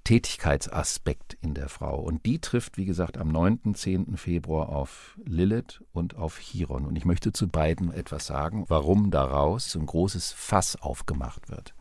Tätigkeitsaspekt 0.04 1.38
in 1.42 1.54
der 1.54 1.68
Frau. 1.68 2.00
Und 2.00 2.26
die 2.26 2.40
trifft, 2.40 2.78
wie 2.78 2.86
gesagt, 2.86 3.18
am 3.18 3.28
9., 3.28 3.76
10. 3.76 4.16
Februar 4.16 4.70
auf 4.70 5.20
Lilith 5.26 5.84
und 5.92 6.16
auf 6.16 6.40
Chiron. 6.40 6.86
Und 6.86 6.96
ich 6.96 7.04
möchte 7.04 7.34
zu 7.34 7.50
beiden 7.50 7.92
etwas 7.92 8.26
sagen, 8.26 8.64
warum 8.70 9.12
daraus 9.12 9.72
so 9.72 9.80
ein 9.80 9.86
großes 9.86 10.32
Fass 10.32 10.78
aufgemacht 10.78 11.50
wird. 11.50 11.74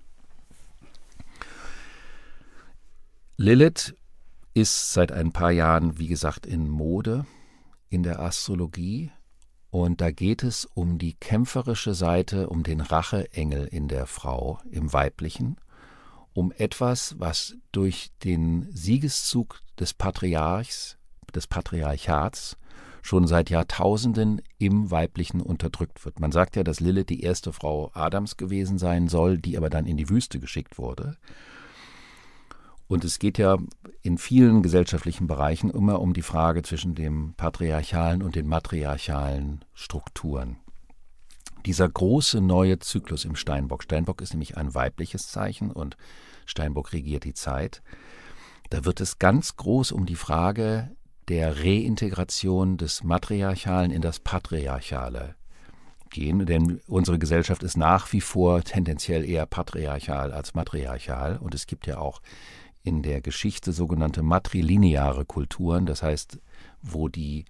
Lilith 3.36 3.94
ist 4.54 4.92
seit 4.92 5.12
ein 5.12 5.30
paar 5.30 5.52
Jahren, 5.52 5.98
wie 5.98 6.08
gesagt, 6.08 6.46
in 6.46 6.68
Mode 6.68 7.26
in 7.90 8.02
der 8.02 8.18
Astrologie. 8.18 9.12
Und 9.70 10.00
da 10.00 10.10
geht 10.10 10.42
es 10.42 10.64
um 10.64 10.98
die 10.98 11.14
kämpferische 11.14 11.94
Seite, 11.94 12.48
um 12.48 12.62
den 12.62 12.80
Racheengel 12.80 13.66
in 13.66 13.88
der 13.88 14.06
Frau, 14.06 14.60
im 14.70 14.92
Weiblichen, 14.92 15.56
um 16.32 16.52
etwas, 16.52 17.16
was 17.18 17.56
durch 17.72 18.10
den 18.24 18.68
Siegeszug 18.70 19.60
des 19.78 19.94
Patriarchs, 19.94 20.98
des 21.34 21.46
Patriarchats, 21.46 22.56
schon 23.02 23.26
seit 23.26 23.50
Jahrtausenden 23.50 24.42
im 24.58 24.90
Weiblichen 24.90 25.40
unterdrückt 25.40 26.04
wird. 26.04 26.18
Man 26.20 26.32
sagt 26.32 26.56
ja, 26.56 26.64
dass 26.64 26.80
Lilith 26.80 27.08
die 27.08 27.22
erste 27.22 27.52
Frau 27.52 27.90
Adams 27.94 28.36
gewesen 28.36 28.78
sein 28.78 29.08
soll, 29.08 29.38
die 29.38 29.56
aber 29.56 29.70
dann 29.70 29.86
in 29.86 29.96
die 29.96 30.08
Wüste 30.08 30.40
geschickt 30.40 30.76
wurde. 30.76 31.16
Und 32.88 33.04
es 33.04 33.18
geht 33.18 33.38
ja 33.38 33.58
in 34.02 34.18
vielen 34.18 34.62
gesellschaftlichen 34.62 35.26
Bereichen 35.26 35.70
immer 35.70 36.00
um 36.00 36.12
die 36.12 36.22
Frage 36.22 36.62
zwischen 36.62 36.94
dem 36.94 37.34
patriarchalen 37.36 38.22
und 38.22 38.36
den 38.36 38.46
matriarchalen 38.46 39.64
Strukturen. 39.74 40.58
Dieser 41.64 41.88
große 41.88 42.40
neue 42.40 42.78
Zyklus 42.78 43.24
im 43.24 43.34
Steinbock, 43.34 43.82
Steinbock 43.82 44.20
ist 44.20 44.32
nämlich 44.32 44.56
ein 44.56 44.74
weibliches 44.74 45.28
Zeichen 45.28 45.72
und 45.72 45.96
Steinbock 46.44 46.92
regiert 46.92 47.24
die 47.24 47.34
Zeit, 47.34 47.82
da 48.70 48.84
wird 48.84 49.00
es 49.00 49.18
ganz 49.18 49.56
groß 49.56 49.90
um 49.90 50.06
die 50.06 50.16
Frage 50.16 50.94
der 51.28 51.64
Reintegration 51.64 52.76
des 52.76 53.02
Matriarchalen 53.02 53.90
in 53.90 54.00
das 54.00 54.20
Patriarchale 54.20 55.34
gehen, 56.10 56.46
denn 56.46 56.80
unsere 56.86 57.18
Gesellschaft 57.18 57.64
ist 57.64 57.76
nach 57.76 58.12
wie 58.12 58.20
vor 58.20 58.62
tendenziell 58.62 59.28
eher 59.28 59.44
patriarchal 59.44 60.32
als 60.32 60.54
matriarchal 60.54 61.36
und 61.38 61.52
es 61.54 61.66
gibt 61.66 61.88
ja 61.88 61.98
auch 61.98 62.22
in 62.86 63.02
der 63.02 63.20
Geschichte 63.20 63.72
sogenannte 63.72 64.22
matrilineare 64.22 65.24
Kulturen, 65.24 65.86
das 65.86 66.04
heißt, 66.04 66.38
wo 66.82 67.08
die 67.08 67.44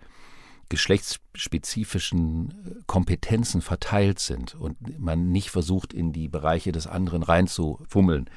geschlechtsspezifischen 0.70 2.50
äh, 2.50 2.80
Kompetenzen 2.86 3.60
verteilt 3.60 4.18
sind 4.18 4.54
und 4.54 4.98
man 4.98 5.30
nicht 5.30 5.50
versucht, 5.50 5.92
in 5.92 6.12
die 6.12 6.28
Bereiche 6.28 6.72
des 6.72 6.86
anderen 6.86 7.22
reinzufummeln. 7.22 8.30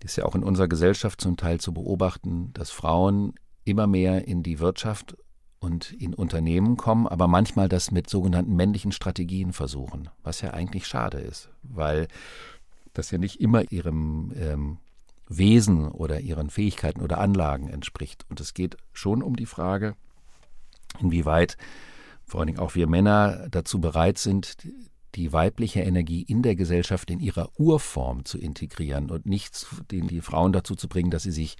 Das 0.00 0.12
ist 0.12 0.16
ja 0.16 0.24
auch 0.24 0.34
in 0.34 0.42
unserer 0.42 0.68
Gesellschaft 0.68 1.20
zum 1.20 1.36
Teil 1.36 1.60
zu 1.60 1.72
beobachten, 1.72 2.50
dass 2.54 2.70
Frauen 2.70 3.34
immer 3.64 3.86
mehr 3.86 4.26
in 4.26 4.42
die 4.42 4.58
Wirtschaft 4.58 5.16
und 5.58 5.92
in 5.92 6.14
Unternehmen 6.14 6.78
kommen, 6.78 7.06
aber 7.06 7.28
manchmal 7.28 7.68
das 7.68 7.90
mit 7.90 8.08
sogenannten 8.08 8.56
männlichen 8.56 8.92
Strategien 8.92 9.52
versuchen, 9.52 10.08
was 10.22 10.40
ja 10.40 10.52
eigentlich 10.52 10.86
schade 10.86 11.18
ist, 11.18 11.50
weil 11.62 12.08
das 12.94 13.10
ja 13.10 13.18
nicht 13.18 13.40
immer 13.40 13.70
ihrem 13.70 14.32
ähm, 14.36 14.78
Wesen 15.28 15.88
oder 15.88 16.20
ihren 16.20 16.50
Fähigkeiten 16.50 17.00
oder 17.00 17.18
Anlagen 17.18 17.68
entspricht. 17.68 18.24
Und 18.28 18.40
es 18.40 18.54
geht 18.54 18.76
schon 18.92 19.22
um 19.22 19.36
die 19.36 19.46
Frage, 19.46 19.94
inwieweit 21.00 21.56
vor 22.24 22.40
allen 22.40 22.48
Dingen 22.48 22.58
auch 22.58 22.74
wir 22.74 22.86
Männer 22.86 23.48
dazu 23.50 23.80
bereit 23.80 24.18
sind, 24.18 24.56
die 25.14 25.32
weibliche 25.32 25.80
Energie 25.80 26.22
in 26.22 26.42
der 26.42 26.56
Gesellschaft 26.56 27.10
in 27.10 27.20
ihrer 27.20 27.50
Urform 27.58 28.24
zu 28.24 28.38
integrieren 28.38 29.10
und 29.10 29.26
nicht 29.26 29.66
die 29.90 30.20
Frauen 30.20 30.52
dazu 30.52 30.74
zu 30.74 30.88
bringen, 30.88 31.10
dass 31.10 31.22
sie 31.22 31.30
sich 31.30 31.56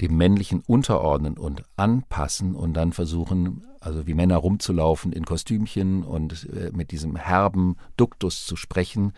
dem 0.00 0.16
Männlichen 0.16 0.60
unterordnen 0.60 1.38
und 1.38 1.64
anpassen 1.76 2.54
und 2.54 2.74
dann 2.74 2.92
versuchen, 2.92 3.64
also 3.80 4.06
wie 4.06 4.12
Männer 4.12 4.36
rumzulaufen 4.36 5.12
in 5.12 5.24
Kostümchen 5.24 6.02
und 6.02 6.48
äh, 6.50 6.70
mit 6.74 6.90
diesem 6.90 7.16
herben 7.16 7.76
Duktus 7.96 8.44
zu 8.44 8.56
sprechen, 8.56 9.12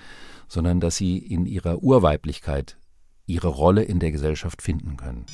sondern 0.47 0.79
dass 0.79 0.97
sie 0.97 1.19
in 1.19 1.47
ihrer 1.47 1.83
Urweiblichkeit 1.83 2.79
ihre 3.29 3.49
Rolle 3.49 3.83
in 3.83 4.01
der 4.01 4.11
Gesellschaft 4.11 4.63
finden 4.63 4.97
können. 4.97 5.25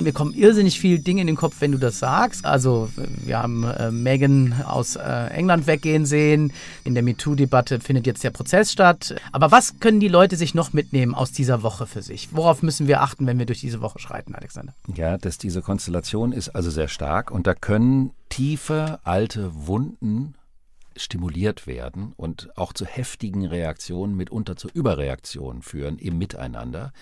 Mir 0.00 0.12
kommen 0.12 0.32
irrsinnig 0.32 0.80
viele 0.80 0.98
Dinge 0.98 1.20
in 1.20 1.26
den 1.26 1.36
Kopf, 1.36 1.56
wenn 1.60 1.72
du 1.72 1.78
das 1.78 1.98
sagst. 1.98 2.46
Also 2.46 2.88
wir 2.96 3.38
haben 3.38 3.64
äh, 3.64 3.90
Megan 3.90 4.54
aus 4.64 4.96
äh, 4.96 5.26
England 5.26 5.66
weggehen 5.66 6.06
sehen. 6.06 6.52
In 6.84 6.94
der 6.94 7.02
MeToo-Debatte 7.02 7.80
findet 7.80 8.06
jetzt 8.06 8.24
der 8.24 8.30
Prozess 8.30 8.72
statt. 8.72 9.14
Aber 9.30 9.50
was 9.50 9.78
können 9.78 10.00
die 10.00 10.08
Leute 10.08 10.36
sich 10.36 10.54
noch 10.54 10.72
mitnehmen 10.72 11.14
aus 11.14 11.32
dieser 11.32 11.62
Woche 11.62 11.86
für 11.86 12.00
sich? 12.00 12.30
Worauf 12.32 12.62
müssen 12.62 12.86
wir 12.86 13.02
achten, 13.02 13.26
wenn 13.26 13.38
wir 13.38 13.44
durch 13.44 13.60
diese 13.60 13.82
Woche 13.82 13.98
schreiten, 13.98 14.34
Alexander? 14.34 14.74
Ja, 14.94 15.18
dass 15.18 15.36
diese 15.36 15.60
Konstellation 15.60 16.32
ist 16.32 16.48
also 16.48 16.70
sehr 16.70 16.88
stark 16.88 17.30
und 17.30 17.46
da 17.46 17.54
können 17.54 18.12
tiefe, 18.30 19.00
alte 19.04 19.50
Wunden 19.66 20.34
stimuliert 21.02 21.66
werden 21.66 22.12
und 22.16 22.50
auch 22.56 22.72
zu 22.72 22.84
heftigen 22.84 23.46
Reaktionen, 23.46 24.14
mitunter 24.14 24.56
zu 24.56 24.68
Überreaktionen 24.68 25.62
führen 25.62 25.98
im 25.98 26.18
Miteinander. 26.18 26.92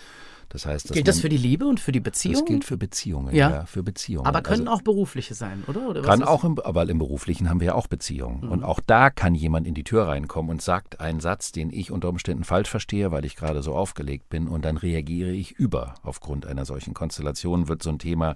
Das 0.51 0.65
heißt, 0.65 0.93
gilt 0.95 1.07
das 1.07 1.21
für 1.21 1.29
die 1.29 1.37
Liebe 1.37 1.67
und 1.67 1.79
für 1.79 1.93
die 1.93 2.01
Beziehung? 2.01 2.37
Das 2.37 2.45
gilt 2.47 2.65
für 2.65 2.79
Beziehungen, 2.79 3.35
ja, 3.35 3.51
ja 3.51 3.67
für 3.67 3.83
Beziehungen. 3.83 4.27
Aber 4.27 4.41
können 4.41 4.67
also, 4.67 4.81
auch 4.81 4.83
berufliche 4.83 5.35
sein, 5.35 5.63
oder? 5.67 5.91
oder 5.91 6.01
kann 6.01 6.23
auch, 6.23 6.43
im, 6.43 6.59
aber 6.59 6.89
im 6.89 6.99
beruflichen 6.99 7.51
haben 7.51 7.61
wir 7.61 7.67
ja 7.69 7.75
auch 7.75 7.87
Beziehungen. 7.87 8.47
Mhm. 8.47 8.53
Und 8.53 8.65
auch 8.65 8.81
da 8.81 9.11
kann 9.11 9.35
jemand 9.35 9.67
in 9.67 9.75
die 9.75 9.85
Tür 9.85 10.09
reinkommen 10.09 10.51
und 10.51 10.63
sagt 10.63 11.01
einen 11.01 11.21
Satz, 11.21 11.53
den 11.53 11.71
ich 11.71 11.91
unter 11.91 12.09
Umständen 12.09 12.45
falsch 12.45 12.71
verstehe, 12.71 13.13
weil 13.13 13.27
ich 13.27 13.37
gerade 13.37 13.63
so 13.63 13.75
aufgelegt 13.75 14.31
bin, 14.31 14.49
und 14.49 14.65
dann 14.65 14.79
reagiere 14.79 15.33
ich 15.33 15.53
über. 15.53 15.95
Aufgrund 16.03 16.47
einer 16.47 16.65
solchen 16.65 16.95
Konstellation 16.95 17.69
wird 17.69 17.83
so 17.83 17.91
ein 17.91 17.99
Thema 17.99 18.35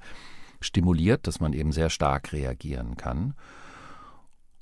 stimuliert, 0.60 1.26
dass 1.26 1.40
man 1.40 1.54
eben 1.54 1.72
sehr 1.72 1.88
stark 1.88 2.34
reagieren 2.34 2.98
kann. 2.98 3.34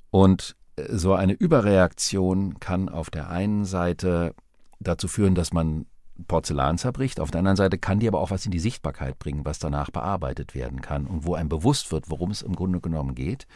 Und 0.09 0.55
so 0.89 1.13
eine 1.13 1.33
Überreaktion 1.33 2.59
kann 2.59 2.89
auf 2.89 3.09
der 3.09 3.29
einen 3.29 3.65
Seite 3.65 4.33
dazu 4.79 5.07
führen, 5.07 5.35
dass 5.35 5.53
man 5.53 5.85
Porzellan 6.27 6.77
zerbricht, 6.77 7.19
auf 7.19 7.31
der 7.31 7.39
anderen 7.39 7.57
Seite 7.57 7.77
kann 7.77 7.99
die 7.99 8.07
aber 8.07 8.19
auch 8.19 8.31
was 8.31 8.45
in 8.45 8.51
die 8.51 8.59
Sichtbarkeit 8.59 9.17
bringen, 9.19 9.45
was 9.45 9.59
danach 9.59 9.89
bearbeitet 9.89 10.55
werden 10.55 10.81
kann 10.81 11.07
und 11.07 11.25
wo 11.25 11.35
einem 11.35 11.49
bewusst 11.49 11.91
wird, 11.91 12.09
worum 12.09 12.31
es 12.31 12.41
im 12.41 12.55
Grunde 12.55 12.79
genommen 12.79 13.15
geht 13.15 13.47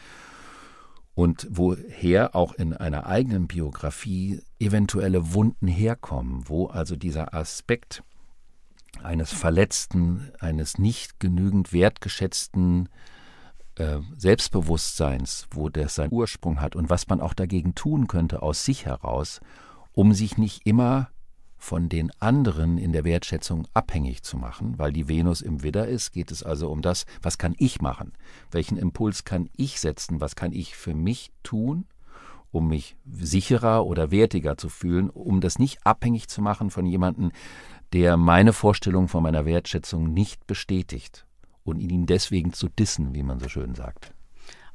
und 1.14 1.46
woher 1.50 2.34
auch 2.34 2.52
in 2.54 2.74
einer 2.74 3.06
eigenen 3.06 3.46
Biografie 3.46 4.42
eventuelle 4.58 5.32
Wunden 5.32 5.68
herkommen, 5.68 6.44
wo 6.46 6.66
also 6.66 6.96
dieser 6.96 7.34
Aspekt 7.34 8.02
eines 9.02 9.32
Verletzten, 9.32 10.30
eines 10.40 10.78
nicht 10.78 11.20
genügend 11.20 11.72
wertgeschätzten 11.72 12.88
äh, 13.76 13.98
Selbstbewusstseins, 14.16 15.46
wo 15.50 15.68
das 15.68 15.94
seinen 15.94 16.12
Ursprung 16.12 16.60
hat 16.60 16.76
und 16.76 16.90
was 16.90 17.08
man 17.08 17.20
auch 17.20 17.34
dagegen 17.34 17.74
tun 17.74 18.06
könnte 18.06 18.42
aus 18.42 18.64
sich 18.64 18.86
heraus, 18.86 19.40
um 19.92 20.12
sich 20.12 20.38
nicht 20.38 20.66
immer 20.66 21.10
von 21.58 21.88
den 21.88 22.10
anderen 22.20 22.78
in 22.78 22.92
der 22.92 23.04
Wertschätzung 23.04 23.66
abhängig 23.72 24.22
zu 24.22 24.36
machen, 24.36 24.78
weil 24.78 24.92
die 24.92 25.08
Venus 25.08 25.40
im 25.40 25.62
Widder 25.62 25.88
ist, 25.88 26.12
geht 26.12 26.30
es 26.30 26.42
also 26.42 26.70
um 26.70 26.82
das, 26.82 27.06
was 27.22 27.38
kann 27.38 27.54
ich 27.58 27.80
machen? 27.80 28.12
Welchen 28.50 28.76
Impuls 28.76 29.24
kann 29.24 29.48
ich 29.56 29.80
setzen? 29.80 30.20
Was 30.20 30.36
kann 30.36 30.52
ich 30.52 30.76
für 30.76 30.94
mich 30.94 31.32
tun, 31.42 31.86
um 32.52 32.68
mich 32.68 32.96
sicherer 33.10 33.86
oder 33.86 34.10
wertiger 34.10 34.56
zu 34.56 34.68
fühlen, 34.68 35.10
um 35.10 35.40
das 35.40 35.58
nicht 35.58 35.84
abhängig 35.84 36.28
zu 36.28 36.42
machen 36.42 36.70
von 36.70 36.86
jemandem, 36.86 37.32
der 37.92 38.16
meine 38.16 38.52
Vorstellung 38.52 39.08
von 39.08 39.22
meiner 39.22 39.46
Wertschätzung 39.46 40.12
nicht 40.12 40.46
bestätigt 40.46 41.26
und 41.66 41.80
ihn 41.80 42.06
deswegen 42.06 42.52
zu 42.52 42.68
dissen, 42.68 43.14
wie 43.14 43.22
man 43.22 43.40
so 43.40 43.48
schön 43.48 43.74
sagt. 43.74 44.12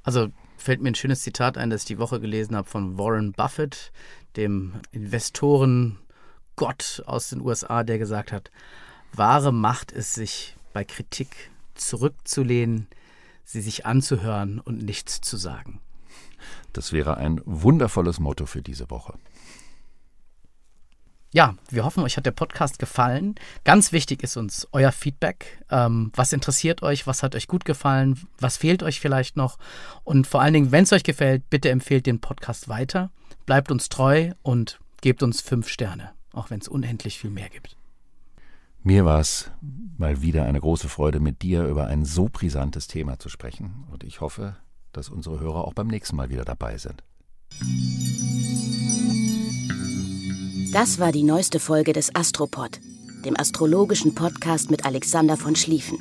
Also 0.03 0.27
fällt 0.57 0.81
mir 0.81 0.89
ein 0.89 0.95
schönes 0.95 1.21
Zitat 1.21 1.57
ein, 1.57 1.69
das 1.69 1.81
ich 1.81 1.87
die 1.87 1.99
Woche 1.99 2.19
gelesen 2.19 2.55
habe 2.55 2.67
von 2.67 2.97
Warren 2.97 3.31
Buffett, 3.31 3.91
dem 4.35 4.73
Investorengott 4.91 7.03
aus 7.05 7.29
den 7.29 7.41
USA, 7.41 7.83
der 7.83 7.97
gesagt 7.97 8.31
hat, 8.31 8.51
wahre 9.13 9.51
Macht 9.51 9.91
ist 9.91 10.13
sich 10.13 10.55
bei 10.73 10.83
Kritik 10.83 11.51
zurückzulehnen, 11.75 12.87
sie 13.43 13.61
sich 13.61 13.85
anzuhören 13.85 14.59
und 14.59 14.83
nichts 14.83 15.21
zu 15.21 15.37
sagen. 15.37 15.79
Das 16.73 16.93
wäre 16.93 17.17
ein 17.17 17.41
wundervolles 17.45 18.19
Motto 18.19 18.45
für 18.45 18.61
diese 18.61 18.89
Woche. 18.89 19.13
Ja, 21.33 21.55
wir 21.69 21.85
hoffen, 21.85 22.03
euch 22.03 22.17
hat 22.17 22.25
der 22.25 22.31
Podcast 22.31 22.77
gefallen. 22.77 23.35
Ganz 23.63 23.93
wichtig 23.93 24.21
ist 24.21 24.35
uns 24.35 24.67
euer 24.73 24.91
Feedback. 24.91 25.63
Ähm, 25.69 26.11
was 26.13 26.33
interessiert 26.33 26.83
euch? 26.83 27.07
Was 27.07 27.23
hat 27.23 27.35
euch 27.35 27.47
gut 27.47 27.63
gefallen? 27.63 28.19
Was 28.37 28.57
fehlt 28.57 28.83
euch 28.83 28.99
vielleicht 28.99 29.37
noch? 29.37 29.57
Und 30.03 30.27
vor 30.27 30.41
allen 30.41 30.53
Dingen, 30.53 30.71
wenn 30.73 30.83
es 30.83 30.91
euch 30.91 31.03
gefällt, 31.03 31.49
bitte 31.49 31.69
empfehlt 31.69 32.05
den 32.05 32.19
Podcast 32.19 32.67
weiter. 32.67 33.11
Bleibt 33.45 33.71
uns 33.71 33.87
treu 33.87 34.31
und 34.41 34.79
gebt 34.99 35.23
uns 35.23 35.39
fünf 35.39 35.69
Sterne, 35.69 36.11
auch 36.33 36.49
wenn 36.49 36.59
es 36.59 36.67
unendlich 36.67 37.17
viel 37.17 37.29
mehr 37.29 37.49
gibt. 37.49 37.77
Mir 38.83 39.05
war 39.05 39.19
es 39.19 39.49
mal 39.97 40.21
wieder 40.21 40.43
eine 40.43 40.59
große 40.59 40.89
Freude, 40.89 41.21
mit 41.21 41.43
dir 41.43 41.63
über 41.63 41.87
ein 41.87 42.03
so 42.03 42.27
brisantes 42.29 42.87
Thema 42.87 43.19
zu 43.19 43.29
sprechen. 43.29 43.85
Und 43.89 44.03
ich 44.03 44.19
hoffe, 44.19 44.57
dass 44.91 45.07
unsere 45.07 45.39
Hörer 45.39 45.63
auch 45.63 45.73
beim 45.73 45.87
nächsten 45.87 46.17
Mal 46.17 46.29
wieder 46.29 46.43
dabei 46.43 46.77
sind. 46.77 47.03
Das 50.71 50.99
war 50.99 51.11
die 51.11 51.23
neueste 51.23 51.59
Folge 51.59 51.91
des 51.91 52.15
Astropod, 52.15 52.79
dem 53.25 53.37
astrologischen 53.37 54.15
Podcast 54.15 54.71
mit 54.71 54.85
Alexander 54.85 55.35
von 55.35 55.53
Schlieffen. 55.53 55.97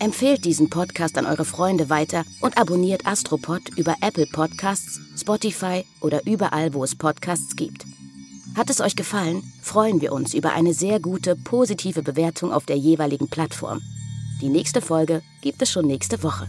Empfehlt 0.00 0.44
diesen 0.44 0.68
Podcast 0.68 1.16
an 1.16 1.26
eure 1.26 1.44
Freunde 1.44 1.88
weiter 1.88 2.24
und 2.40 2.58
abonniert 2.58 3.06
Astropod 3.06 3.68
über 3.76 3.94
Apple 4.00 4.26
Podcasts, 4.26 5.00
Spotify 5.16 5.84
oder 6.00 6.26
überall, 6.26 6.74
wo 6.74 6.82
es 6.82 6.96
Podcasts 6.96 7.54
gibt. 7.54 7.84
Hat 8.56 8.68
es 8.68 8.80
euch 8.80 8.96
gefallen, 8.96 9.44
freuen 9.62 10.00
wir 10.00 10.12
uns 10.12 10.34
über 10.34 10.54
eine 10.54 10.74
sehr 10.74 10.98
gute, 10.98 11.36
positive 11.36 12.02
Bewertung 12.02 12.52
auf 12.52 12.66
der 12.66 12.76
jeweiligen 12.76 13.28
Plattform. 13.28 13.80
Die 14.40 14.48
nächste 14.48 14.80
Folge 14.80 15.22
gibt 15.40 15.62
es 15.62 15.70
schon 15.70 15.86
nächste 15.86 16.24
Woche. 16.24 16.48